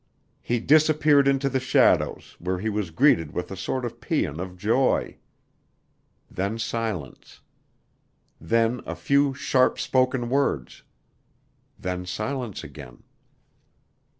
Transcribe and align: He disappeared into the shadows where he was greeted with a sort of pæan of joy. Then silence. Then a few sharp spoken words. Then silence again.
He 0.41 0.59
disappeared 0.59 1.27
into 1.27 1.47
the 1.47 1.59
shadows 1.59 2.35
where 2.39 2.57
he 2.57 2.69
was 2.69 2.89
greeted 2.89 3.33
with 3.33 3.51
a 3.51 3.55
sort 3.55 3.85
of 3.85 3.99
pæan 3.99 4.39
of 4.41 4.57
joy. 4.57 5.17
Then 6.27 6.57
silence. 6.57 7.41
Then 8.39 8.81
a 8.87 8.95
few 8.95 9.35
sharp 9.35 9.77
spoken 9.77 10.27
words. 10.27 10.81
Then 11.77 12.07
silence 12.07 12.63
again. 12.63 13.03